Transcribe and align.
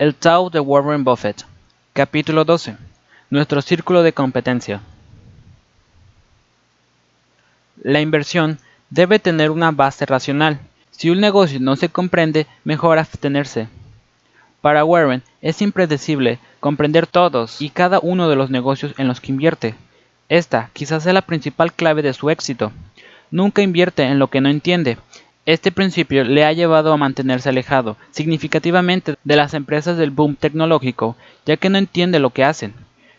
El 0.00 0.14
Tao 0.14 0.48
de 0.48 0.60
Warren 0.60 1.04
Buffett. 1.04 1.44
Capítulo 1.92 2.46
12. 2.46 2.74
Nuestro 3.28 3.60
círculo 3.60 4.02
de 4.02 4.14
competencia. 4.14 4.80
La 7.82 8.00
inversión 8.00 8.58
debe 8.88 9.18
tener 9.18 9.50
una 9.50 9.72
base 9.72 10.06
racional. 10.06 10.58
Si 10.90 11.10
un 11.10 11.20
negocio 11.20 11.60
no 11.60 11.76
se 11.76 11.90
comprende, 11.90 12.46
mejor 12.64 12.98
abstenerse. 12.98 13.68
Para 14.62 14.86
Warren 14.86 15.22
es 15.42 15.60
impredecible 15.60 16.38
comprender 16.60 17.06
todos 17.06 17.60
y 17.60 17.68
cada 17.68 17.98
uno 18.00 18.30
de 18.30 18.36
los 18.36 18.48
negocios 18.48 18.94
en 18.96 19.06
los 19.06 19.20
que 19.20 19.32
invierte. 19.32 19.74
Esta 20.30 20.70
quizás 20.72 21.02
sea 21.02 21.12
la 21.12 21.26
principal 21.26 21.74
clave 21.74 22.00
de 22.00 22.14
su 22.14 22.30
éxito. 22.30 22.72
Nunca 23.30 23.60
invierte 23.60 24.04
en 24.04 24.18
lo 24.18 24.28
que 24.28 24.40
no 24.40 24.48
entiende, 24.48 24.96
este 25.46 25.72
principio 25.72 26.22
le 26.24 26.44
ha 26.44 26.52
llevado 26.52 26.92
a 26.92 26.96
mantenerse 26.98 27.48
alejado 27.48 27.96
significativamente 28.10 29.16
de 29.24 29.36
las 29.36 29.54
empresas 29.54 29.96
del 29.96 30.10
boom 30.10 30.36
tecnológico, 30.36 31.16
ya 31.46 31.56
que 31.56 31.70
no 31.70 31.78
entiende 31.78 32.18
lo 32.18 32.30
que 32.30 32.44
hacen. 32.44 32.74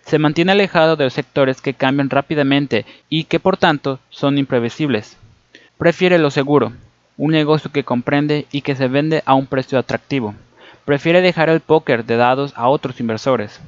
Se 0.05 0.20
mantiene 0.20 0.52
alejado 0.52 0.95
de 0.95 1.05
los 1.05 1.13
sectores 1.13 1.62
que 1.62 1.73
cambian 1.73 2.09
rápidamente 2.09 2.85
y 3.09 3.23
que 3.23 3.39
por 3.39 3.57
tanto 3.57 3.99
son 4.09 4.38
imprevisibles. 4.38 5.17
Prefiere 5.77 6.20
lo 6.20 6.29
seguro, 6.29 6.73
un 7.17 7.31
negocio 7.31 7.71
que 7.71 7.84
comprende 7.84 8.45
y 8.51 8.62
que 8.62 8.76
se 8.76 8.88
vende 8.88 9.23
a 9.26 9.34
un 9.34 9.48
precio 9.48 9.79
atractivo. 9.79 10.35
Prefiere 10.85 11.21
dejar 11.21 11.49
el 11.49 11.59
póker 11.59 12.05
de 12.05 12.17
dados 12.17 12.53
a 12.55 12.67
otros 12.67 12.99
inversores. 12.99 13.59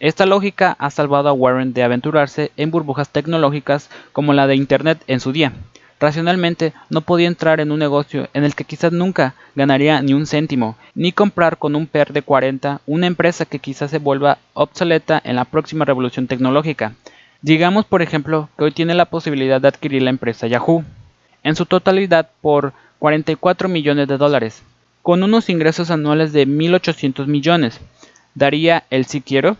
Esta 0.00 0.26
lógica 0.26 0.76
ha 0.78 0.90
salvado 0.90 1.28
a 1.28 1.32
Warren 1.32 1.72
de 1.72 1.82
aventurarse 1.82 2.50
en 2.56 2.70
burbujas 2.70 3.10
tecnológicas 3.10 3.90
como 4.12 4.32
la 4.32 4.46
de 4.46 4.56
Internet 4.56 5.02
en 5.06 5.20
su 5.20 5.30
día, 5.30 5.52
Racionalmente 6.00 6.72
no 6.88 7.02
podía 7.02 7.28
entrar 7.28 7.60
en 7.60 7.70
un 7.70 7.78
negocio 7.78 8.28
en 8.32 8.44
el 8.44 8.54
que 8.54 8.64
quizás 8.64 8.90
nunca 8.90 9.34
ganaría 9.54 10.00
ni 10.00 10.14
un 10.14 10.26
céntimo, 10.26 10.78
ni 10.94 11.12
comprar 11.12 11.58
con 11.58 11.76
un 11.76 11.86
PER 11.86 12.14
de 12.14 12.22
40 12.22 12.80
una 12.86 13.06
empresa 13.06 13.44
que 13.44 13.58
quizás 13.58 13.90
se 13.90 13.98
vuelva 13.98 14.38
obsoleta 14.54 15.20
en 15.22 15.36
la 15.36 15.44
próxima 15.44 15.84
revolución 15.84 16.26
tecnológica. 16.26 16.94
Digamos, 17.42 17.84
por 17.84 18.00
ejemplo, 18.00 18.48
que 18.56 18.64
hoy 18.64 18.72
tiene 18.72 18.94
la 18.94 19.04
posibilidad 19.04 19.60
de 19.60 19.68
adquirir 19.68 20.00
la 20.00 20.10
empresa 20.10 20.46
Yahoo, 20.46 20.84
en 21.42 21.54
su 21.54 21.66
totalidad 21.66 22.30
por 22.40 22.72
44 22.98 23.68
millones 23.68 24.08
de 24.08 24.16
dólares, 24.16 24.62
con 25.02 25.22
unos 25.22 25.50
ingresos 25.50 25.90
anuales 25.90 26.32
de 26.32 26.46
1.800 26.46 27.26
millones. 27.26 27.78
¿Daría 28.34 28.84
el 28.88 29.04
si 29.04 29.20
quiero? 29.20 29.58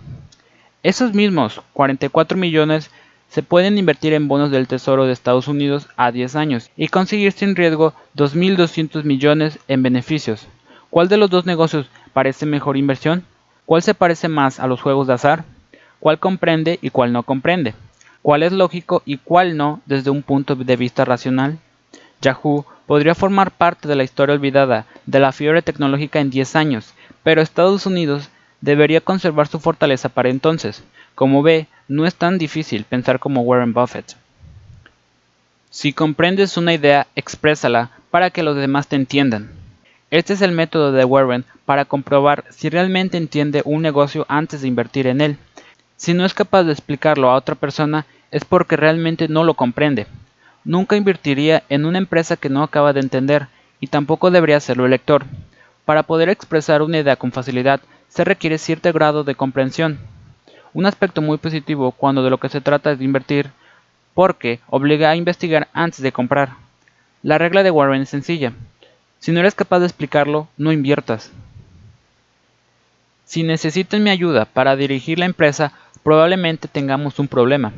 Esos 0.83 1.13
mismos 1.13 1.61
44 1.75 2.39
millones 2.39 2.91
se 3.31 3.45
pueden 3.45 3.79
invertir 3.79 4.13
en 4.13 4.27
bonos 4.27 4.51
del 4.51 4.67
Tesoro 4.67 5.07
de 5.07 5.13
Estados 5.13 5.47
Unidos 5.47 5.89
a 5.97 6.11
10 6.11 6.35
años 6.35 6.71
y 6.77 6.89
conseguir 6.89 7.31
sin 7.31 7.55
riesgo 7.55 7.95
2.200 8.17 9.05
millones 9.05 9.59
en 9.69 9.85
beneficios. 9.85 10.49
¿Cuál 10.91 11.09
de 11.09 11.17
los 11.17 11.31
dos 11.31 11.47
negocios 11.47 11.87
parece 12.13 12.45
mejor 12.45 12.77
inversión? 12.77 13.25
¿Cuál 13.67 13.83
se 13.83 13.95
parece 13.95 14.27
más 14.27 14.59
a 14.59 14.67
los 14.67 14.81
juegos 14.81 15.07
de 15.07 15.13
azar? 15.15 15.45
¿Cuál 16.01 16.19
comprende 16.19 16.81
y 16.83 16.91
cuál 16.91 17.13
no 17.13 17.23
comprende? 17.23 17.75
¿Cuál 18.21 18.43
es 18.43 18.51
lógico 18.53 19.03
y 19.07 19.19
cuál 19.19 19.57
no 19.57 19.81
desde 19.87 20.11
un 20.11 20.23
punto 20.23 20.57
de 20.57 20.77
vista 20.77 21.05
racional? 21.05 21.59
Yahoo 22.21 22.67
podría 22.87 23.15
formar 23.15 23.53
parte 23.53 23.87
de 23.87 23.95
la 23.95 24.03
historia 24.03 24.35
olvidada 24.35 24.87
de 25.07 25.21
la 25.21 25.31
fiebre 25.31 25.63
tecnológica 25.63 26.19
en 26.19 26.31
10 26.31 26.57
años, 26.57 26.95
pero 27.23 27.41
Estados 27.41 27.87
Unidos 27.87 28.29
debería 28.61 29.01
conservar 29.01 29.47
su 29.47 29.61
fortaleza 29.61 30.09
para 30.09 30.31
entonces. 30.31 30.83
Como 31.15 31.43
ve, 31.43 31.67
no 31.89 32.07
es 32.07 32.15
tan 32.15 32.39
difícil 32.39 32.85
pensar 32.85 33.19
como 33.19 33.43
Warren 33.43 33.73
Buffett. 33.73 34.17
Si 35.71 35.93
comprendes 35.93 36.57
una 36.57 36.75
idea, 36.75 37.07
exprésala 37.15 37.91
para 38.11 38.31
que 38.31 38.43
los 38.43 38.57
demás 38.57 38.89
te 38.89 38.97
entiendan. 38.97 39.51
Este 40.11 40.33
es 40.33 40.43
el 40.43 40.53
método 40.53 40.91
de 40.93 41.05
Warren 41.05 41.45
para 41.65 41.85
comprobar 41.85 42.45
si 42.51 42.69
realmente 42.69 43.17
entiende 43.17 43.63
un 43.65 43.83
negocio 43.83 44.27
antes 44.29 44.63
de 44.63 44.69
invertir 44.69 45.07
en 45.07 45.21
él. 45.21 45.37
Si 45.97 46.15
no 46.15 46.25
es 46.25 46.35
capaz 46.35 46.65
de 46.65 46.73
explicarlo 46.73 47.31
a 47.31 47.37
otra 47.37 47.55
persona, 47.55 48.07
es 48.31 48.45
porque 48.45 48.77
realmente 48.77 49.29
no 49.29 49.45
lo 49.45 49.55
comprende. 49.55 50.07
Nunca 50.65 50.97
invertiría 50.97 51.63
en 51.69 51.85
una 51.85 51.99
empresa 51.99 52.37
que 52.37 52.49
no 52.49 52.63
acaba 52.63 52.93
de 52.93 53.01
entender, 53.01 53.47
y 53.81 53.87
tampoco 53.87 54.31
debería 54.31 54.57
hacerlo 54.57 54.85
el 54.85 54.91
lector. 54.91 55.25
Para 55.85 56.03
poder 56.03 56.29
expresar 56.29 56.83
una 56.83 56.99
idea 56.99 57.17
con 57.17 57.33
facilidad, 57.33 57.81
se 58.09 58.25
requiere 58.25 58.59
cierto 58.59 58.93
grado 58.93 59.25
de 59.25 59.35
comprensión 59.35 59.99
un 60.73 60.87
aspecto 60.87 61.21
muy 61.23 61.39
positivo 61.39 61.93
cuando 61.93 62.23
de 62.23 62.31
lo 62.31 62.39
que 62.39 62.49
se 62.49 62.61
trata 62.61 62.93
es 62.93 62.99
de 62.99 63.05
invertir, 63.05 63.51
porque 64.15 64.61
obliga 64.69 65.11
a 65.11 65.17
investigar 65.17 65.69
antes 65.73 66.03
de 66.03 66.13
comprar. 66.13 66.51
La 67.23 67.39
regla 67.39 67.63
de 67.63 67.71
Warren 67.71 68.03
es 68.03 68.09
sencilla. 68.09 68.53
Si 69.19 69.33
no 69.33 69.41
eres 69.41 69.55
capaz 69.55 69.81
de 69.81 69.87
explicarlo, 69.87 70.49
no 70.57 70.73
inviertas. 70.73 71.33
Si 73.25 73.43
necesitan 73.43 74.03
mi 74.03 74.11
ayuda 74.11 74.45
para 74.45 74.77
dirigir 74.77 75.19
la 75.19 75.27
empresa, 75.27 75.73
probablemente 76.03 76.69
tengamos 76.69 77.19
un 77.19 77.29
problema. 77.29 77.73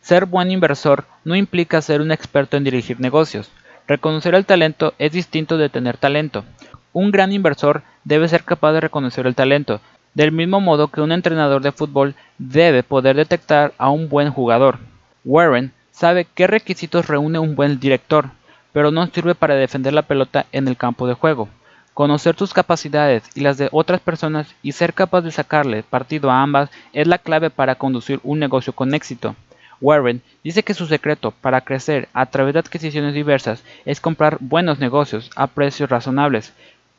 Ser 0.00 0.26
buen 0.26 0.50
inversor 0.50 1.06
no 1.24 1.34
implica 1.36 1.80
ser 1.80 2.00
un 2.00 2.12
experto 2.12 2.56
en 2.56 2.64
dirigir 2.64 3.00
negocios. 3.00 3.50
Reconocer 3.88 4.34
el 4.34 4.46
talento 4.46 4.94
es 4.98 5.12
distinto 5.12 5.56
de 5.58 5.68
tener 5.68 5.96
talento. 5.96 6.44
Un 6.92 7.10
gran 7.10 7.32
inversor 7.32 7.82
debe 8.04 8.28
ser 8.28 8.44
capaz 8.44 8.72
de 8.72 8.80
reconocer 8.80 9.26
el 9.26 9.34
talento, 9.34 9.80
del 10.14 10.32
mismo 10.32 10.60
modo 10.60 10.88
que 10.88 11.00
un 11.00 11.12
entrenador 11.12 11.62
de 11.62 11.72
fútbol 11.72 12.14
debe 12.38 12.82
poder 12.82 13.16
detectar 13.16 13.72
a 13.78 13.90
un 13.90 14.08
buen 14.08 14.30
jugador. 14.30 14.78
Warren 15.24 15.72
sabe 15.90 16.26
qué 16.34 16.46
requisitos 16.46 17.06
reúne 17.06 17.38
un 17.38 17.54
buen 17.54 17.80
director, 17.80 18.30
pero 18.72 18.90
no 18.90 19.06
sirve 19.06 19.34
para 19.34 19.54
defender 19.54 19.92
la 19.92 20.02
pelota 20.02 20.46
en 20.52 20.68
el 20.68 20.76
campo 20.76 21.06
de 21.06 21.14
juego. 21.14 21.48
Conocer 21.94 22.34
tus 22.34 22.54
capacidades 22.54 23.22
y 23.34 23.40
las 23.40 23.58
de 23.58 23.68
otras 23.70 24.00
personas 24.00 24.54
y 24.62 24.72
ser 24.72 24.94
capaz 24.94 25.20
de 25.20 25.30
sacarle 25.30 25.82
partido 25.82 26.30
a 26.30 26.42
ambas 26.42 26.70
es 26.92 27.06
la 27.06 27.18
clave 27.18 27.50
para 27.50 27.74
conducir 27.74 28.18
un 28.22 28.38
negocio 28.38 28.72
con 28.72 28.94
éxito. 28.94 29.36
Warren 29.80 30.22
dice 30.44 30.62
que 30.62 30.74
su 30.74 30.86
secreto 30.86 31.32
para 31.32 31.60
crecer 31.60 32.08
a 32.14 32.26
través 32.26 32.54
de 32.54 32.60
adquisiciones 32.60 33.14
diversas 33.14 33.62
es 33.84 34.00
comprar 34.00 34.38
buenos 34.40 34.78
negocios 34.78 35.30
a 35.36 35.48
precios 35.48 35.90
razonables, 35.90 36.52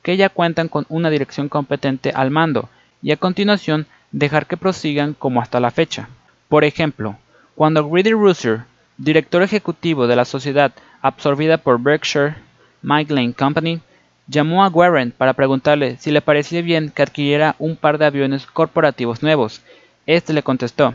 que 0.03 0.17
ya 0.17 0.29
cuentan 0.29 0.67
con 0.67 0.85
una 0.89 1.09
dirección 1.09 1.49
competente 1.49 2.11
al 2.13 2.29
mando 2.29 2.69
y 3.03 3.11
a 3.11 3.17
continuación 3.17 3.85
dejar 4.11 4.47
que 4.47 4.57
prosigan 4.57 5.13
como 5.13 5.41
hasta 5.41 5.59
la 5.59 5.69
fecha. 5.69 6.07
Por 6.47 6.63
ejemplo, 6.63 7.17
cuando 7.55 7.87
Greedy 7.87 8.11
Rooster, 8.11 8.61
director 8.97 9.43
ejecutivo 9.43 10.07
de 10.07 10.15
la 10.15 10.25
sociedad 10.25 10.71
absorbida 11.01 11.57
por 11.57 11.79
Berkshire 11.81 12.35
Lane 12.81 13.33
Company, 13.33 13.81
llamó 14.27 14.63
a 14.63 14.69
Warren 14.69 15.11
para 15.11 15.33
preguntarle 15.33 15.97
si 15.97 16.11
le 16.11 16.21
parecía 16.21 16.61
bien 16.61 16.89
que 16.89 17.03
adquiriera 17.03 17.55
un 17.59 17.75
par 17.75 17.97
de 17.97 18.05
aviones 18.05 18.45
corporativos 18.45 19.21
nuevos. 19.21 19.61
Este 20.05 20.33
le 20.33 20.43
contestó, 20.43 20.93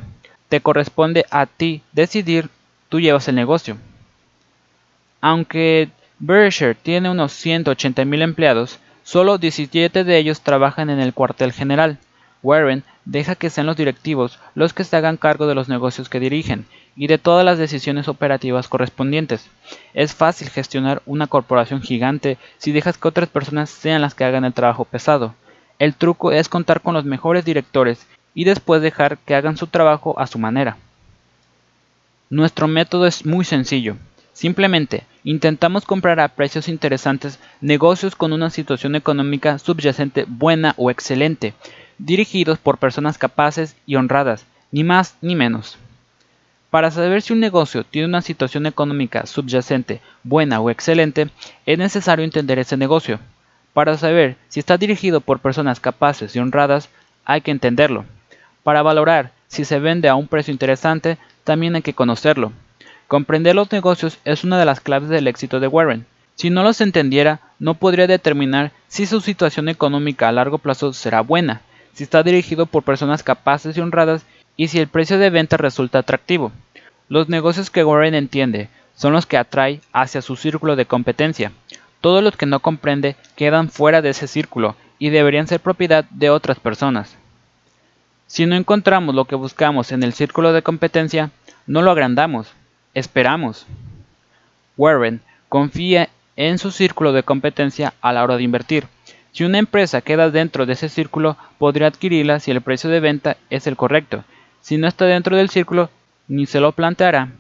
te 0.49 0.61
corresponde 0.61 1.27
a 1.31 1.47
ti 1.47 1.83
decidir, 1.93 2.49
tú 2.89 3.01
llevas 3.01 3.29
el 3.29 3.35
negocio. 3.35 3.77
Aunque 5.21 5.91
Berkshire 6.19 6.75
tiene 6.75 7.11
unos 7.11 7.33
180.000 7.45 8.23
empleados, 8.23 8.79
Solo 9.11 9.39
17 9.39 10.05
de 10.05 10.19
ellos 10.19 10.43
trabajan 10.43 10.91
en 10.91 11.01
el 11.01 11.15
cuartel 11.15 11.55
general. 11.55 11.97
Warren 12.43 12.85
deja 13.07 13.37
que 13.37 13.49
sean 13.49 13.67
los 13.67 13.79
directivos 13.79 14.39
los 14.55 14.75
que 14.75 14.85
se 14.85 14.95
hagan 14.99 15.17
cargo 15.17 15.47
de 15.47 15.55
los 15.55 15.71
negocios 15.71 16.11
que 16.11 16.21
dirigen 16.21 16.67
y 16.95 17.07
de 17.07 17.17
todas 17.17 17.43
las 17.43 17.57
decisiones 17.57 18.07
operativas 18.07 18.69
correspondientes. 18.69 19.49
Es 19.95 20.15
fácil 20.15 20.51
gestionar 20.51 21.01
una 21.07 21.27
corporación 21.27 21.81
gigante 21.81 22.37
si 22.59 22.71
dejas 22.71 22.99
que 22.99 23.09
otras 23.09 23.31
personas 23.31 23.71
sean 23.71 24.03
las 24.03 24.15
que 24.15 24.25
hagan 24.25 24.45
el 24.45 24.53
trabajo 24.53 24.85
pesado. 24.85 25.35
El 25.79 25.95
truco 25.95 26.31
es 26.31 26.51
contar 26.51 26.83
con 26.83 26.93
los 26.93 27.07
mejores 27.07 27.47
directores 27.47 28.07
y 28.35 28.45
después 28.45 28.83
dejar 28.83 29.17
que 29.17 29.35
hagan 29.35 29.57
su 29.57 29.69
trabajo 29.69 30.21
a 30.21 30.27
su 30.27 30.39
manera. 30.39 30.77
Nuestro 32.29 32.69
método 32.69 33.07
es 33.07 33.25
muy 33.25 33.47
sencillo. 33.47 33.97
Simplemente 34.38 35.03
intentamos 35.25 35.84
comprar 35.84 36.21
a 36.21 36.28
precios 36.28 36.69
interesantes 36.69 37.41
negocios 37.60 38.15
con 38.15 38.33
una 38.33 38.51
situación 38.51 38.95
económica 38.95 39.59
subyacente 39.59 40.27
buena 40.28 40.74
o 40.77 40.92
excelente, 40.92 41.54
dirigidos 41.98 42.57
por 42.60 42.78
personas 42.78 43.18
capaces 43.18 43.74
y 43.84 43.97
honradas, 43.97 44.47
ni 44.71 44.84
más 44.84 45.16
ni 45.22 45.34
menos. 45.34 45.77
Para 46.71 46.92
saber 46.92 47.21
si 47.21 47.33
un 47.33 47.41
negocio 47.41 47.83
tiene 47.83 48.07
una 48.07 48.22
situación 48.22 48.66
económica 48.66 49.27
subyacente 49.27 50.01
buena 50.22 50.60
o 50.60 50.71
excelente, 50.71 51.30
es 51.66 51.77
necesario 51.77 52.24
entender 52.24 52.60
ese 52.60 52.77
negocio. 52.77 53.18
Para 53.72 53.98
saber 53.98 54.36
si 54.47 54.60
está 54.60 54.78
dirigido 54.78 55.21
por 55.21 55.41
personas 55.41 55.80
capaces 55.80 56.36
y 56.36 56.39
honradas, 56.39 56.91
hay 57.24 57.41
que 57.41 57.51
entenderlo. 57.51 58.04
Para 58.63 58.83
valorar 58.83 59.33
si 59.48 59.65
se 59.65 59.80
vende 59.80 60.09
a 60.09 60.15
un 60.15 60.28
precio 60.28 60.53
interesante, 60.53 61.18
también 61.42 61.74
hay 61.74 61.83
que 61.83 61.92
conocerlo. 61.92 62.53
Comprender 63.09 63.57
los 63.57 63.72
negocios 63.72 64.19
es 64.27 64.45
una 64.45 64.59
de 64.59 64.66
las 64.66 64.81
claves 64.81 65.09
del 65.09 65.28
éxito 65.28 65.60
de 65.60 65.66
Warren. 65.66 66.05
Si 66.34 66.51
no 66.51 66.63
los 66.63 66.83
entendiera, 66.83 67.41
no 67.59 67.72
podría 67.72 68.07
determinar 68.07 68.71
si 68.87 69.07
su 69.07 69.22
situación 69.22 69.71
económica 69.71 70.28
a 70.28 70.33
largo 70.33 70.59
plazo 70.59 70.93
será 70.93 71.22
buena, 71.22 71.63
si 71.95 72.05
está 72.05 72.22
dirigido 72.22 72.66
por 72.66 72.83
personas 72.83 73.22
capaces 73.22 73.75
y 73.75 73.81
honradas 73.81 74.27
y 74.59 74.69
si 74.69 74.78
el 74.78 74.89
precio 74.89 75.19
de 75.19 75.31
venta 75.31 75.57
resulta 75.57 76.01
atractivo. 76.01 76.53
Los 77.09 77.31
negocios 77.31 77.71
que 77.71 77.83
Warren 77.83 78.15
entiende 78.15 78.69
son 78.95 79.15
los 79.15 79.25
que 79.25 79.39
atrae 79.39 79.81
hacia 79.95 80.21
su 80.21 80.37
círculo 80.37 80.77
de 80.77 80.84
competencia. 80.84 81.53
Todos 82.03 82.22
los 82.22 82.37
que 82.37 82.45
no 82.45 82.61
comprende 82.61 83.16
quedan 83.37 83.71
fuera 83.71 84.03
de 84.03 84.11
ese 84.11 84.28
círculo 84.28 84.77
y 84.99 85.09
deberían 85.09 85.47
ser 85.47 85.61
propiedad 85.61 86.04
de 86.11 86.28
otras 86.28 86.61
personas. 86.61 87.16
Si 88.27 88.45
no 88.45 88.54
encontramos 88.54 89.15
lo 89.15 89.25
que 89.25 89.34
buscamos 89.34 89.93
en 89.93 90.03
el 90.03 90.13
círculo 90.13 90.53
de 90.53 90.61
competencia, 90.61 91.31
no 91.66 91.81
lo 91.81 91.91
agrandamos, 91.91 92.53
esperamos. 92.98 93.66
Warren 94.77 95.21
confía 95.48 96.09
en 96.36 96.59
su 96.59 96.71
círculo 96.71 97.12
de 97.12 97.22
competencia 97.22 97.95
a 98.00 98.12
la 98.12 98.22
hora 98.22 98.36
de 98.36 98.42
invertir. 98.42 98.86
Si 99.33 99.45
una 99.45 99.59
empresa 99.59 100.00
queda 100.00 100.30
dentro 100.30 100.66
de 100.66 100.74
ese 100.74 100.89
círculo, 100.89 101.36
podría 101.59 101.89
adquirirla 101.89 102.41
si 102.41 102.50
el 102.50 102.60
precio 102.60 102.91
de 102.91 103.00
venta 103.00 103.36
es 103.50 103.66
el 103.66 103.77
correcto. 103.77 104.24
Si 104.60 104.77
no 104.77 104.89
está 104.89 105.04
dentro 105.04 105.36
del 105.36 105.50
círculo, 105.50 105.91
ni 106.28 106.47
se 106.47 106.60
lo 106.60 106.72
planteará. 106.72 107.30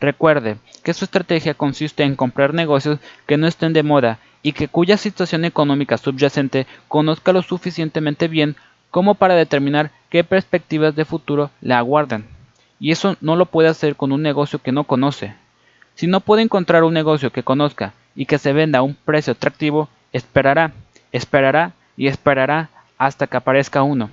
Recuerde 0.00 0.56
que 0.82 0.94
su 0.94 1.04
estrategia 1.04 1.54
consiste 1.54 2.04
en 2.04 2.16
comprar 2.16 2.54
negocios 2.54 2.98
que 3.26 3.36
no 3.36 3.46
estén 3.46 3.72
de 3.72 3.82
moda 3.82 4.18
y 4.42 4.52
que 4.52 4.68
cuya 4.68 4.96
situación 4.96 5.44
económica 5.44 5.98
subyacente 5.98 6.66
conozca 6.88 7.32
lo 7.32 7.42
suficientemente 7.42 8.28
bien 8.28 8.56
como 8.90 9.14
para 9.14 9.34
determinar 9.34 9.90
qué 10.08 10.24
perspectivas 10.24 10.96
de 10.96 11.04
futuro 11.04 11.50
le 11.60 11.74
aguardan. 11.74 12.24
Y 12.80 12.92
eso 12.92 13.16
no 13.20 13.36
lo 13.36 13.46
puede 13.46 13.68
hacer 13.68 13.94
con 13.94 14.10
un 14.10 14.22
negocio 14.22 14.58
que 14.58 14.72
no 14.72 14.84
conoce. 14.84 15.34
Si 15.94 16.06
no 16.06 16.20
puede 16.20 16.42
encontrar 16.42 16.82
un 16.82 16.94
negocio 16.94 17.30
que 17.30 17.42
conozca 17.42 17.92
y 18.16 18.24
que 18.24 18.38
se 18.38 18.54
venda 18.54 18.78
a 18.78 18.82
un 18.82 18.94
precio 18.94 19.34
atractivo, 19.34 19.90
esperará, 20.12 20.72
esperará 21.12 21.72
y 21.96 22.06
esperará 22.06 22.70
hasta 22.96 23.26
que 23.26 23.36
aparezca 23.36 23.82
uno. 23.82 24.08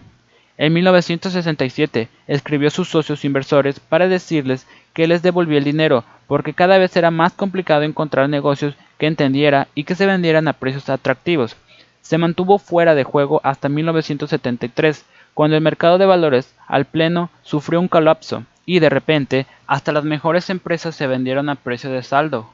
En 0.57 0.73
1967 0.73 2.09
escribió 2.27 2.67
a 2.67 2.71
sus 2.71 2.89
socios 2.89 3.23
inversores 3.23 3.79
para 3.79 4.09
decirles 4.09 4.67
que 4.93 5.07
les 5.07 5.21
devolvía 5.21 5.59
el 5.59 5.63
dinero 5.63 6.03
porque 6.27 6.53
cada 6.53 6.77
vez 6.77 6.95
era 6.97 7.09
más 7.09 7.33
complicado 7.33 7.83
encontrar 7.83 8.27
negocios 8.27 8.75
que 8.97 9.07
entendiera 9.07 9.69
y 9.75 9.85
que 9.85 9.95
se 9.95 10.05
vendieran 10.05 10.47
a 10.47 10.53
precios 10.53 10.89
atractivos. 10.89 11.55
Se 12.01 12.17
mantuvo 12.17 12.57
fuera 12.59 12.95
de 12.95 13.05
juego 13.05 13.39
hasta 13.43 13.69
1973, 13.69 15.05
cuando 15.33 15.55
el 15.55 15.63
mercado 15.63 15.97
de 15.97 16.05
valores 16.05 16.53
al 16.67 16.85
pleno 16.85 17.29
sufrió 17.43 17.79
un 17.79 17.87
colapso 17.87 18.43
y 18.67 18.79
de 18.79 18.89
repente 18.89 19.47
hasta 19.65 19.91
las 19.91 20.03
mejores 20.03 20.51
empresas 20.51 20.93
se 20.93 21.07
vendieron 21.07 21.49
a 21.49 21.55
precio 21.55 21.89
de 21.89 22.03
saldo. 22.03 22.47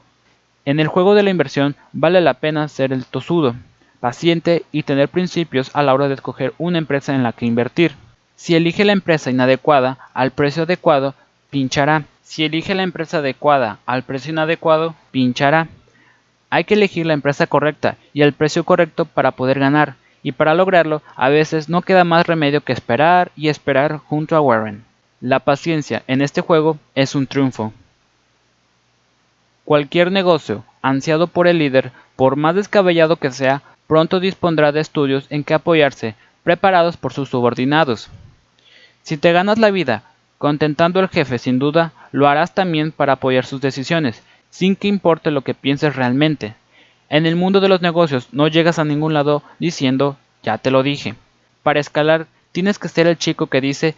En 0.64 0.80
el 0.80 0.86
juego 0.86 1.14
de 1.14 1.22
la 1.22 1.30
inversión 1.30 1.76
vale 1.92 2.22
la 2.22 2.34
pena 2.34 2.68
ser 2.68 2.92
el 2.94 3.04
tosudo, 3.04 3.54
paciente 4.00 4.64
y 4.72 4.84
tener 4.84 5.08
principios 5.10 5.70
a 5.74 5.82
la 5.82 5.92
hora 5.92 6.08
de 6.08 6.14
escoger 6.14 6.54
una 6.56 6.78
empresa 6.78 7.14
en 7.14 7.22
la 7.22 7.32
que 7.32 7.44
invertir. 7.44 7.92
Si 8.36 8.54
elige 8.54 8.84
la 8.84 8.92
empresa 8.92 9.30
inadecuada 9.30 9.98
al 10.14 10.30
precio 10.30 10.62
adecuado, 10.62 11.14
pinchará. 11.50 12.04
Si 12.22 12.44
elige 12.44 12.74
la 12.74 12.84
empresa 12.84 13.18
adecuada 13.18 13.78
al 13.84 14.04
precio 14.04 14.32
inadecuado, 14.32 14.94
pinchará. 15.10 15.68
Hay 16.48 16.64
que 16.64 16.74
elegir 16.74 17.06
la 17.06 17.14
empresa 17.14 17.48
correcta 17.48 17.96
y 18.12 18.22
el 18.22 18.32
precio 18.32 18.64
correcto 18.64 19.04
para 19.04 19.32
poder 19.32 19.58
ganar, 19.58 19.96
y 20.22 20.32
para 20.32 20.54
lograrlo 20.54 21.02
a 21.16 21.28
veces 21.28 21.68
no 21.68 21.82
queda 21.82 22.04
más 22.04 22.26
remedio 22.26 22.60
que 22.60 22.72
esperar 22.72 23.32
y 23.36 23.48
esperar 23.48 23.98
junto 23.98 24.36
a 24.36 24.40
Warren. 24.40 24.84
La 25.26 25.40
paciencia 25.40 26.02
en 26.06 26.20
este 26.20 26.42
juego 26.42 26.76
es 26.94 27.14
un 27.14 27.26
triunfo. 27.26 27.72
Cualquier 29.64 30.12
negocio 30.12 30.66
ansiado 30.82 31.28
por 31.28 31.48
el 31.48 31.60
líder, 31.60 31.92
por 32.14 32.36
más 32.36 32.54
descabellado 32.54 33.16
que 33.16 33.30
sea, 33.30 33.62
pronto 33.86 34.20
dispondrá 34.20 34.70
de 34.70 34.80
estudios 34.80 35.24
en 35.30 35.42
que 35.42 35.54
apoyarse, 35.54 36.14
preparados 36.42 36.98
por 36.98 37.14
sus 37.14 37.30
subordinados. 37.30 38.10
Si 39.02 39.16
te 39.16 39.32
ganas 39.32 39.56
la 39.56 39.70
vida 39.70 40.02
contentando 40.36 41.00
al 41.00 41.08
jefe 41.08 41.38
sin 41.38 41.58
duda, 41.58 41.94
lo 42.12 42.28
harás 42.28 42.54
también 42.54 42.92
para 42.92 43.14
apoyar 43.14 43.46
sus 43.46 43.62
decisiones, 43.62 44.22
sin 44.50 44.76
que 44.76 44.88
importe 44.88 45.30
lo 45.30 45.40
que 45.40 45.54
pienses 45.54 45.96
realmente. 45.96 46.54
En 47.08 47.24
el 47.24 47.34
mundo 47.34 47.62
de 47.62 47.70
los 47.70 47.80
negocios 47.80 48.28
no 48.32 48.46
llegas 48.48 48.78
a 48.78 48.84
ningún 48.84 49.14
lado 49.14 49.42
diciendo, 49.58 50.18
ya 50.42 50.58
te 50.58 50.70
lo 50.70 50.82
dije. 50.82 51.14
Para 51.62 51.80
escalar 51.80 52.26
tienes 52.52 52.78
que 52.78 52.88
ser 52.88 53.06
el 53.06 53.16
chico 53.16 53.46
que 53.46 53.62
dice, 53.62 53.94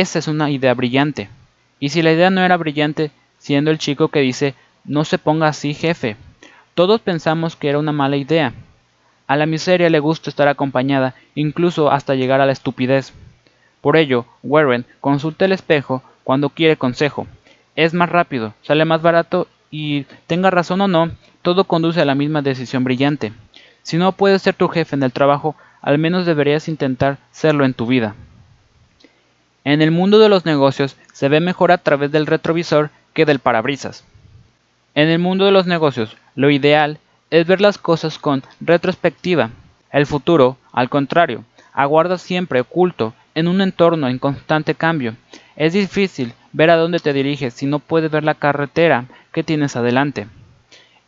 esa 0.00 0.18
es 0.18 0.28
una 0.28 0.50
idea 0.50 0.74
brillante. 0.74 1.28
Y 1.80 1.90
si 1.90 2.02
la 2.02 2.12
idea 2.12 2.30
no 2.30 2.40
era 2.42 2.56
brillante, 2.56 3.10
siendo 3.38 3.70
el 3.70 3.78
chico 3.78 4.08
que 4.08 4.20
dice, 4.20 4.54
no 4.84 5.04
se 5.04 5.18
ponga 5.18 5.48
así 5.48 5.74
jefe. 5.74 6.16
Todos 6.74 7.00
pensamos 7.00 7.56
que 7.56 7.68
era 7.68 7.78
una 7.78 7.92
mala 7.92 8.16
idea, 8.16 8.52
a 9.26 9.36
la 9.36 9.46
miseria 9.46 9.88
le 9.88 10.00
gusta 10.00 10.28
estar 10.28 10.48
acompañada, 10.48 11.14
incluso 11.34 11.90
hasta 11.90 12.14
llegar 12.14 12.42
a 12.42 12.46
la 12.46 12.52
estupidez. 12.52 13.14
Por 13.80 13.96
ello, 13.96 14.26
Warren 14.42 14.84
consulta 15.00 15.46
el 15.46 15.52
espejo 15.52 16.02
cuando 16.24 16.50
quiere 16.50 16.76
consejo. 16.76 17.26
Es 17.74 17.94
más 17.94 18.10
rápido, 18.10 18.54
sale 18.62 18.84
más 18.84 19.00
barato 19.00 19.48
y, 19.70 20.04
tenga 20.26 20.50
razón 20.50 20.82
o 20.82 20.88
no, 20.88 21.10
todo 21.40 21.64
conduce 21.64 22.02
a 22.02 22.04
la 22.04 22.14
misma 22.14 22.42
decisión 22.42 22.84
brillante. 22.84 23.32
Si 23.82 23.96
no 23.96 24.12
puedes 24.12 24.42
ser 24.42 24.54
tu 24.54 24.68
jefe 24.68 24.94
en 24.94 25.02
el 25.02 25.12
trabajo, 25.12 25.56
al 25.80 25.98
menos 25.98 26.26
deberías 26.26 26.68
intentar 26.68 27.18
serlo 27.30 27.64
en 27.64 27.74
tu 27.74 27.86
vida. 27.86 28.14
En 29.64 29.80
el 29.80 29.90
mundo 29.90 30.18
de 30.18 30.28
los 30.28 30.44
negocios 30.44 30.96
se 31.12 31.28
ve 31.30 31.40
mejor 31.40 31.72
a 31.72 31.78
través 31.78 32.12
del 32.12 32.26
retrovisor 32.26 32.90
que 33.14 33.24
del 33.24 33.38
parabrisas. 33.38 34.04
En 34.94 35.08
el 35.08 35.18
mundo 35.18 35.46
de 35.46 35.52
los 35.52 35.66
negocios, 35.66 36.16
lo 36.34 36.50
ideal 36.50 36.98
es 37.30 37.46
ver 37.46 37.62
las 37.62 37.78
cosas 37.78 38.18
con 38.18 38.42
retrospectiva. 38.60 39.50
El 39.90 40.04
futuro, 40.04 40.58
al 40.72 40.90
contrario, 40.90 41.44
aguarda 41.72 42.18
siempre 42.18 42.60
oculto 42.60 43.14
en 43.34 43.48
un 43.48 43.62
entorno 43.62 44.08
en 44.08 44.18
constante 44.18 44.74
cambio. 44.74 45.16
Es 45.56 45.72
difícil 45.72 46.34
ver 46.52 46.68
a 46.70 46.76
dónde 46.76 46.98
te 46.98 47.14
diriges 47.14 47.54
si 47.54 47.64
no 47.64 47.78
puedes 47.78 48.10
ver 48.10 48.22
la 48.22 48.34
carretera 48.34 49.06
que 49.32 49.42
tienes 49.42 49.76
adelante. 49.76 50.28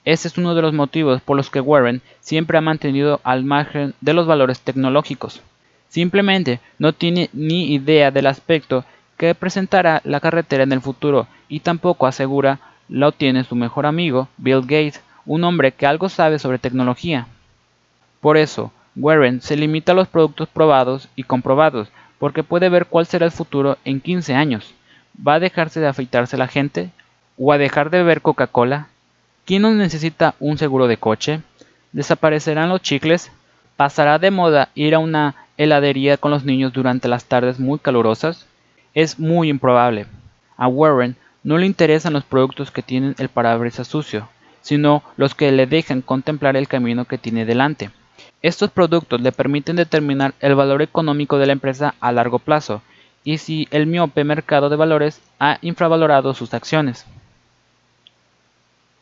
Ese 0.07 0.29
es 0.29 0.39
uno 0.39 0.55
de 0.55 0.63
los 0.63 0.73
motivos 0.73 1.21
por 1.21 1.37
los 1.37 1.51
que 1.51 1.61
Warren 1.61 2.01
siempre 2.21 2.57
ha 2.57 2.63
mantenido 2.63 3.21
al 3.23 3.45
margen 3.45 3.95
de 4.01 4.15
los 4.15 4.27
valores 4.27 4.61
tecnológicos. 4.61 5.43
Simplemente 5.89 6.61
no 6.79 6.93
tiene 6.93 7.31
ni 7.33 7.75
idea 7.75 8.11
del 8.11 8.27
aspecto 8.27 8.85
que 9.17 9.35
presentará 9.35 10.01
la 10.05 10.21
carretera 10.21 10.65
en 10.65 10.73
el 10.73 10.81
futuro 10.81 11.27
y 11.49 11.61
tampoco 11.61 12.07
asegura 12.07 12.59
lo 12.89 13.13
tiene 13.13 13.45
su 13.45 13.57
mejor 13.57 13.87
amigo 13.87 14.29
Bill 14.37 14.61
Gates 14.63 15.01
un 15.27 15.43
hombre 15.45 15.73
que 15.73 15.87
algo 15.87 16.09
sabe 16.09 16.39
sobre 16.39 16.59
tecnología. 16.59 17.27
Por 18.21 18.37
eso, 18.37 18.73
Warren 18.95 19.43
se 19.43 19.57
limita 19.57 19.93
a 19.93 19.95
los 19.95 20.09
productos 20.09 20.49
probados 20.49 21.09
y 21.17 21.25
comprobados, 21.25 21.89
porque 22.19 22.43
puede 22.43 22.69
ver 22.69 22.87
cuál 22.87 23.07
será 23.07 23.27
el 23.27 23.33
futuro 23.33 23.77
en 23.85 24.01
15 24.01 24.35
años. 24.35 24.73
¿Va 25.27 25.35
a 25.35 25.41
dejarse 25.41 25.81
de 25.81 25.89
afeitarse 25.89 26.37
la 26.37 26.49
gente? 26.49 26.91
¿O 27.37 27.53
a 27.53 27.59
dejar 27.59 27.91
de 27.91 27.99
beber 27.99 28.23
Coca-Cola? 28.23 28.89
¿Quién 29.45 29.63
no 29.63 29.73
necesita 29.73 30.35
un 30.41 30.59
seguro 30.59 30.87
de 30.87 30.97
coche? 30.97 31.41
¿Desaparecerán 31.93 32.69
los 32.69 32.83
chicles? 32.83 33.31
¿Pasará 33.77 34.19
de 34.19 34.31
moda 34.31 34.71
ir 34.75 34.95
a 34.95 34.99
una 34.99 35.35
heladería 35.57 36.17
con 36.17 36.31
los 36.31 36.45
niños 36.45 36.73
durante 36.73 37.09
las 37.09 37.25
tardes 37.25 37.59
muy 37.59 37.79
calurosas? 37.79 38.47
Es 38.95 39.19
muy 39.19 39.49
improbable. 39.49 40.07
A 40.57 40.69
Warren 40.69 41.17
no 41.43 41.59
le 41.59 41.67
interesan 41.67 42.13
los 42.13 42.25
productos 42.25 42.71
que 42.71 42.83
tienen 42.83 43.15
el 43.19 43.29
parabrisas 43.29 43.87
sucio, 43.87 44.29
sino 44.63 45.03
los 45.17 45.35
que 45.35 45.53
le 45.53 45.67
dejan 45.67 46.03
contemplar 46.03 46.57
el 46.57 46.69
camino 46.69 47.05
que 47.05 47.19
tiene 47.19 47.45
delante. 47.45 47.91
Estos 48.43 48.71
productos 48.71 49.21
le 49.21 49.33
permiten 49.33 49.77
determinar 49.77 50.35
el 50.41 50.55
valor 50.55 50.83
económico 50.83 51.39
de 51.39 51.47
la 51.47 51.53
empresa 51.53 51.95
a 52.01 52.13
largo 52.13 52.39
plazo 52.39 52.83
y 53.25 53.39
si 53.39 53.69
el 53.71 53.87
miope 53.87 54.25
mercado 54.25 54.69
de 54.69 54.77
valores 54.77 55.21
ha 55.39 55.59
infravalorado 55.63 56.33
sus 56.35 56.55
acciones. 56.55 57.07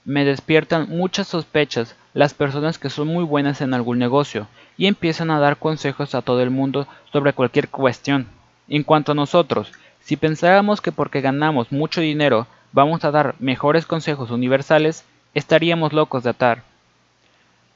Me 0.05 0.25
despiertan 0.25 0.89
muchas 0.89 1.29
sospechas 1.29 1.95
las 2.15 2.33
personas 2.33 2.79
que 2.79 2.91
son 2.91 3.09
muy 3.09 3.25
buenas 3.25 3.61
en 3.61 3.75
algún 3.75 3.99
negocio 3.99 4.47
y 4.79 4.87
empiezan 4.87 5.31
a 5.31 5.41
dar 5.41 5.59
consejos 5.59 6.15
a 6.15 6.23
todo 6.23 6.41
el 6.41 6.51
mundo 6.51 6.87
sobre 7.13 7.33
cualquier 7.33 7.69
cuestión. 7.69 8.29
En 8.69 8.85
cuanto 8.85 9.13
a 9.13 9.15
nosotros, 9.17 9.73
si 10.01 10.17
pensáramos 10.17 10.81
que 10.81 10.93
porque 10.93 11.21
ganamos 11.21 11.73
mucho 11.73 12.01
dinero 12.01 12.47
vamos 12.73 13.05
a 13.05 13.11
dar 13.11 13.35
mejores 13.39 13.87
consejos 13.87 14.31
universales, 14.31 15.05
estaríamos 15.35 15.93
locos 15.93 16.25
de 16.25 16.31
atar. 16.31 16.63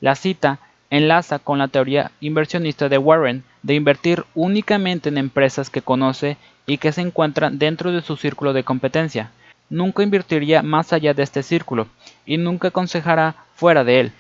La 0.00 0.14
cita 0.14 0.61
enlaza 0.90 1.38
con 1.38 1.59
la 1.59 1.68
teoría 1.68 2.12
inversionista 2.21 2.88
de 2.88 2.99
Warren 2.99 3.45
de 3.62 3.75
invertir 3.75 4.25
únicamente 4.35 5.09
en 5.09 5.18
empresas 5.18 5.68
que 5.68 5.83
conoce 5.83 6.37
y 6.66 6.78
que 6.78 6.92
se 6.92 7.00
encuentran 7.00 7.59
dentro 7.59 7.92
de 7.92 8.02
su 8.02 8.16
círculo 8.16 8.52
de 8.52 8.64
competencia. 8.64 9.30
Nunca 9.71 10.02
invertiría 10.02 10.62
más 10.62 10.92
allá 10.92 11.12
de 11.12 11.23
este 11.23 11.42
círculo 11.42 11.88
y 12.25 12.38
nunca 12.38 12.68
aconsejará 12.68 13.35
fuera 13.54 13.85
de 13.85 14.00
él. 14.00 14.12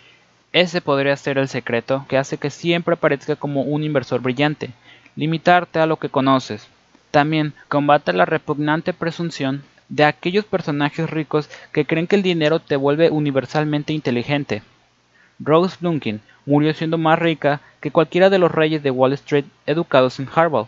Ese 0.58 0.80
podría 0.80 1.16
ser 1.16 1.38
el 1.38 1.46
secreto 1.46 2.04
que 2.08 2.18
hace 2.18 2.36
que 2.36 2.50
siempre 2.50 2.96
parezca 2.96 3.36
como 3.36 3.62
un 3.62 3.84
inversor 3.84 4.20
brillante, 4.20 4.70
limitarte 5.14 5.78
a 5.78 5.86
lo 5.86 5.98
que 5.98 6.08
conoces. 6.08 6.66
También 7.12 7.54
combate 7.68 8.12
la 8.12 8.24
repugnante 8.24 8.92
presunción 8.92 9.62
de 9.88 10.02
aquellos 10.02 10.44
personajes 10.46 11.08
ricos 11.08 11.48
que 11.70 11.84
creen 11.84 12.08
que 12.08 12.16
el 12.16 12.24
dinero 12.24 12.58
te 12.58 12.74
vuelve 12.74 13.08
universalmente 13.08 13.92
inteligente. 13.92 14.64
Rose 15.38 15.76
Dunkin 15.80 16.20
murió 16.44 16.74
siendo 16.74 16.98
más 16.98 17.20
rica 17.20 17.60
que 17.80 17.92
cualquiera 17.92 18.28
de 18.28 18.40
los 18.40 18.50
reyes 18.50 18.82
de 18.82 18.90
Wall 18.90 19.12
Street 19.12 19.44
educados 19.64 20.18
en 20.18 20.28
Harvard, 20.34 20.66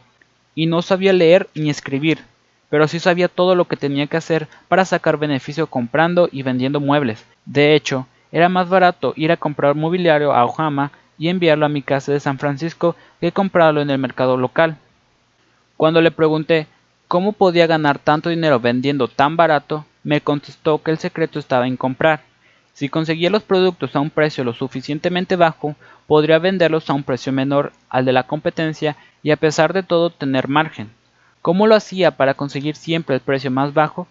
y 0.55 0.67
no 0.67 0.83
sabía 0.83 1.13
leer 1.13 1.49
ni 1.57 1.69
escribir, 1.69 2.21
pero 2.69 2.87
sí 2.87 3.01
sabía 3.01 3.27
todo 3.27 3.57
lo 3.57 3.65
que 3.65 3.75
tenía 3.75 4.07
que 4.07 4.19
hacer 4.19 4.47
para 4.69 4.85
sacar 4.85 5.17
beneficio 5.17 5.67
comprando 5.67 6.29
y 6.31 6.45
vendiendo 6.45 6.79
muebles. 6.79 7.25
De 7.45 7.75
hecho, 7.75 8.07
era 8.33 8.49
más 8.49 8.69
barato 8.69 9.13
ir 9.17 9.33
a 9.33 9.37
comprar 9.37 9.75
mobiliario 9.75 10.33
a 10.33 10.45
Ohama 10.45 10.93
y 11.19 11.29
enviarlo 11.29 11.67
a 11.67 11.71
mi 11.71 11.83
casa 11.83 12.13
de 12.13 12.21
San 12.21 12.39
Francisco 12.39 12.97
que 13.21 13.33
comprarlo 13.33 13.81
en 13.81 13.91
el 13.91 13.99
mercado 13.99 14.37
local. 14.37 14.77
Cuando 15.77 16.01
le 16.01 16.11
pregunté 16.11 16.67
cómo 17.09 17.33
podía 17.33 17.67
ganar 17.67 17.99
tanto 17.99 18.31
dinero 18.31 18.61
vendiendo 18.61 19.09
tan 19.09 19.37
barato, 19.37 19.85
me 20.03 20.21
contestó 20.21 20.83
que 20.83 20.91
el 20.91 20.99
secreto 20.99 21.39
estaba 21.39 21.67
en 21.67 21.77
comprar. 21.77 22.23
Si 22.73 22.89
conseguía 22.89 23.31
los 23.31 23.43
productos 23.43 23.95
a 23.95 24.01
un 24.01 24.11
precio 24.11 24.45
lo 24.45 24.55
suficientemente 24.55 25.37
bajo, 25.37 25.75
podría 26.07 26.39
venderlos 26.39 26.89
a 26.89 26.95
un 26.95 27.03
precio 27.03 27.33
menor 27.33 27.73
al 27.89 28.05
de 28.05 28.13
la 28.13 28.23
competencia 28.23 28.97
y 29.23 29.33
a 29.33 29.37
pesar 29.37 29.73
de 29.73 29.83
todo 29.83 30.11
tener 30.11 30.49
margen. 30.49 30.91
¿Cómo 31.43 31.67
lo 31.67 31.75
hacía 31.75 32.13
para 32.13 32.35
conseguir 32.35 32.77
siempre 32.77 33.17
el 33.17 33.21
precio 33.21 33.51
más 33.51 33.75
bajo? 33.75 34.07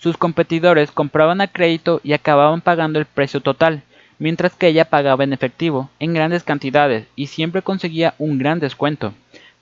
Sus 0.00 0.16
competidores 0.16 0.90
compraban 0.90 1.42
a 1.42 1.46
crédito 1.46 2.00
y 2.02 2.14
acababan 2.14 2.62
pagando 2.62 2.98
el 2.98 3.04
precio 3.04 3.42
total, 3.42 3.82
mientras 4.18 4.54
que 4.54 4.68
ella 4.68 4.86
pagaba 4.86 5.24
en 5.24 5.34
efectivo, 5.34 5.90
en 5.98 6.14
grandes 6.14 6.42
cantidades, 6.42 7.06
y 7.16 7.26
siempre 7.26 7.60
conseguía 7.60 8.14
un 8.18 8.38
gran 8.38 8.60
descuento. 8.60 9.12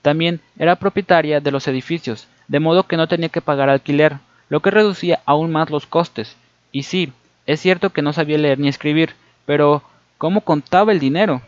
También 0.01 0.39
era 0.57 0.77
propietaria 0.77 1.41
de 1.41 1.51
los 1.51 1.67
edificios, 1.67 2.29
de 2.47 2.61
modo 2.61 2.83
que 2.83 2.95
no 2.95 3.07
tenía 3.09 3.27
que 3.27 3.41
pagar 3.41 3.69
alquiler, 3.69 4.19
lo 4.47 4.61
que 4.61 4.71
reducía 4.71 5.19
aún 5.25 5.51
más 5.51 5.69
los 5.69 5.85
costes. 5.85 6.37
Y 6.71 6.83
sí, 6.83 7.11
es 7.45 7.59
cierto 7.59 7.89
que 7.89 8.01
no 8.01 8.13
sabía 8.13 8.37
leer 8.37 8.59
ni 8.59 8.69
escribir, 8.69 9.15
pero 9.45 9.83
¿cómo 10.17 10.39
contaba 10.39 10.93
el 10.93 10.99
dinero? 10.99 11.41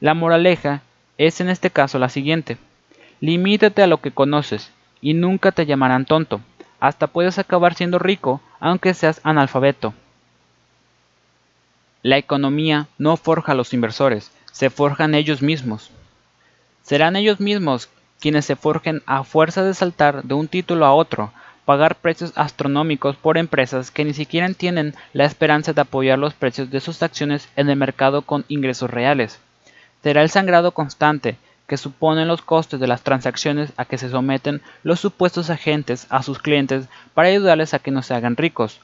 La 0.00 0.12
moraleja 0.12 0.82
es 1.16 1.40
en 1.40 1.48
este 1.48 1.70
caso 1.70 1.98
la 1.98 2.10
siguiente. 2.10 2.58
Limítate 3.20 3.82
a 3.82 3.86
lo 3.86 4.02
que 4.02 4.10
conoces, 4.10 4.70
y 5.00 5.14
nunca 5.14 5.50
te 5.50 5.64
llamarán 5.64 6.04
tonto. 6.04 6.42
Hasta 6.80 7.06
puedes 7.08 7.38
acabar 7.38 7.74
siendo 7.74 7.98
rico, 7.98 8.40
aunque 8.60 8.94
seas 8.94 9.20
analfabeto. 9.24 9.94
La 12.02 12.16
economía 12.16 12.86
no 12.98 13.16
forja 13.16 13.52
a 13.52 13.54
los 13.54 13.74
inversores, 13.74 14.30
se 14.52 14.70
forjan 14.70 15.14
ellos 15.14 15.42
mismos. 15.42 15.90
Serán 16.82 17.16
ellos 17.16 17.40
mismos 17.40 17.88
quienes 18.20 18.44
se 18.44 18.56
forjen 18.56 19.02
a 19.06 19.24
fuerza 19.24 19.64
de 19.64 19.74
saltar 19.74 20.22
de 20.22 20.34
un 20.34 20.48
título 20.48 20.86
a 20.86 20.94
otro, 20.94 21.32
pagar 21.64 21.96
precios 21.96 22.32
astronómicos 22.34 23.16
por 23.16 23.36
empresas 23.36 23.90
que 23.90 24.04
ni 24.04 24.14
siquiera 24.14 24.48
tienen 24.54 24.94
la 25.12 25.24
esperanza 25.24 25.72
de 25.72 25.80
apoyar 25.80 26.18
los 26.18 26.34
precios 26.34 26.70
de 26.70 26.80
sus 26.80 27.02
acciones 27.02 27.48
en 27.56 27.68
el 27.68 27.76
mercado 27.76 28.22
con 28.22 28.44
ingresos 28.48 28.90
reales. 28.90 29.38
Será 30.02 30.22
el 30.22 30.30
sangrado 30.30 30.72
constante 30.72 31.36
que 31.68 31.76
suponen 31.76 32.26
los 32.26 32.42
costes 32.42 32.80
de 32.80 32.88
las 32.88 33.02
transacciones 33.02 33.72
a 33.76 33.84
que 33.84 33.98
se 33.98 34.08
someten 34.08 34.62
los 34.82 34.98
supuestos 34.98 35.50
agentes 35.50 36.06
a 36.08 36.22
sus 36.24 36.38
clientes 36.40 36.88
para 37.14 37.28
ayudarles 37.28 37.74
a 37.74 37.78
que 37.78 37.90
no 37.90 38.02
se 38.02 38.14
hagan 38.14 38.36
ricos, 38.36 38.80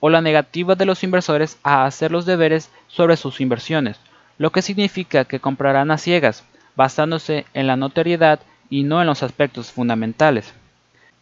o 0.00 0.10
la 0.10 0.20
negativa 0.20 0.74
de 0.74 0.84
los 0.84 1.02
inversores 1.02 1.58
a 1.64 1.86
hacer 1.86 2.12
los 2.12 2.26
deberes 2.26 2.70
sobre 2.86 3.16
sus 3.16 3.40
inversiones, 3.40 3.98
lo 4.38 4.52
que 4.52 4.62
significa 4.62 5.24
que 5.24 5.40
comprarán 5.40 5.90
a 5.90 5.98
ciegas, 5.98 6.44
basándose 6.76 7.46
en 7.54 7.66
la 7.66 7.76
notoriedad 7.76 8.38
y 8.68 8.82
no 8.82 9.00
en 9.00 9.06
los 9.06 9.22
aspectos 9.22 9.72
fundamentales. 9.72 10.52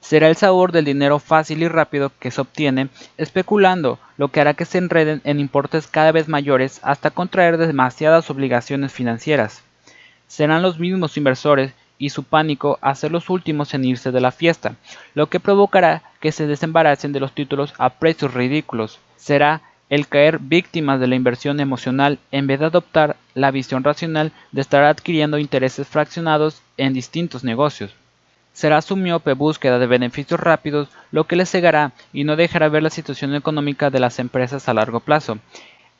Será 0.00 0.28
el 0.28 0.36
sabor 0.36 0.72
del 0.72 0.84
dinero 0.84 1.18
fácil 1.18 1.62
y 1.62 1.68
rápido 1.68 2.12
que 2.18 2.30
se 2.30 2.40
obtiene 2.40 2.88
especulando, 3.16 3.98
lo 4.18 4.28
que 4.28 4.40
hará 4.40 4.52
que 4.52 4.66
se 4.66 4.78
enreden 4.78 5.22
en 5.24 5.40
importes 5.40 5.86
cada 5.86 6.12
vez 6.12 6.28
mayores 6.28 6.80
hasta 6.82 7.10
contraer 7.10 7.56
demasiadas 7.56 8.28
obligaciones 8.28 8.92
financieras. 8.92 9.63
Serán 10.34 10.62
los 10.62 10.80
mismos 10.80 11.16
inversores 11.16 11.74
y 11.96 12.10
su 12.10 12.24
pánico 12.24 12.76
a 12.80 12.96
ser 12.96 13.12
los 13.12 13.30
últimos 13.30 13.72
en 13.72 13.84
irse 13.84 14.10
de 14.10 14.20
la 14.20 14.32
fiesta, 14.32 14.74
lo 15.14 15.28
que 15.28 15.38
provocará 15.38 16.02
que 16.18 16.32
se 16.32 16.48
desembaracen 16.48 17.12
de 17.12 17.20
los 17.20 17.30
títulos 17.30 17.72
a 17.78 17.90
precios 17.90 18.34
ridículos. 18.34 18.98
Será 19.14 19.62
el 19.90 20.08
caer 20.08 20.40
víctimas 20.40 20.98
de 20.98 21.06
la 21.06 21.14
inversión 21.14 21.60
emocional 21.60 22.18
en 22.32 22.48
vez 22.48 22.58
de 22.58 22.66
adoptar 22.66 23.14
la 23.34 23.52
visión 23.52 23.84
racional 23.84 24.32
de 24.50 24.60
estar 24.60 24.82
adquiriendo 24.82 25.38
intereses 25.38 25.86
fraccionados 25.86 26.62
en 26.78 26.94
distintos 26.94 27.44
negocios. 27.44 27.94
Será 28.52 28.82
su 28.82 28.96
miope 28.96 29.34
búsqueda 29.34 29.78
de 29.78 29.86
beneficios 29.86 30.40
rápidos 30.40 30.88
lo 31.12 31.28
que 31.28 31.36
les 31.36 31.48
cegará 31.48 31.92
y 32.12 32.24
no 32.24 32.34
dejará 32.34 32.68
ver 32.68 32.82
la 32.82 32.90
situación 32.90 33.36
económica 33.36 33.88
de 33.88 34.00
las 34.00 34.18
empresas 34.18 34.68
a 34.68 34.74
largo 34.74 34.98
plazo. 34.98 35.38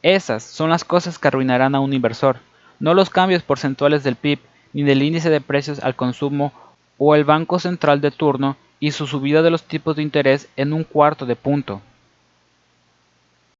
Esas 0.02 0.42
son 0.42 0.70
las 0.70 0.82
cosas 0.82 1.20
que 1.20 1.28
arruinarán 1.28 1.76
a 1.76 1.80
un 1.80 1.92
inversor 1.92 2.40
no 2.80 2.94
los 2.94 3.10
cambios 3.10 3.42
porcentuales 3.42 4.02
del 4.04 4.16
PIB 4.16 4.40
ni 4.72 4.82
del 4.82 5.02
índice 5.02 5.30
de 5.30 5.40
precios 5.40 5.80
al 5.80 5.94
consumo 5.94 6.52
o 6.98 7.14
el 7.14 7.24
Banco 7.24 7.58
Central 7.58 8.00
de 8.00 8.10
turno 8.10 8.56
y 8.80 8.90
su 8.90 9.06
subida 9.06 9.42
de 9.42 9.50
los 9.50 9.64
tipos 9.64 9.96
de 9.96 10.02
interés 10.02 10.48
en 10.56 10.72
un 10.72 10.84
cuarto 10.84 11.26
de 11.26 11.36
punto. 11.36 11.80